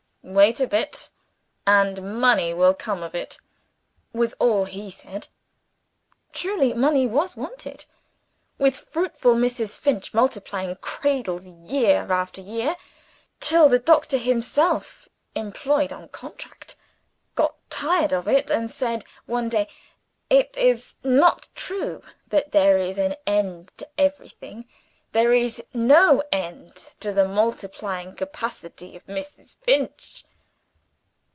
[0.23, 1.09] "Wait a bit,
[1.65, 3.39] and money will come of it,"
[4.13, 5.27] was all he said.
[6.31, 7.85] Truly money was wanted!
[8.59, 9.77] with fruitful Mrs.
[9.79, 12.77] Finch multiplying cradles, year after year,
[13.39, 16.75] till the doctor himself (employed on contract)
[17.35, 19.67] got tired of it, and said one day,
[20.29, 24.69] "It is not true that there is an end to everything:
[25.13, 29.57] there is no end to the multiplying capacity of Mrs.
[29.57, 30.23] Finch."